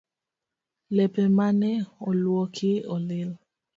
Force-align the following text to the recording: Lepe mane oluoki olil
Lepe 0.95 1.23
mane 1.37 1.71
oluoki 2.07 2.71
olil 2.93 3.29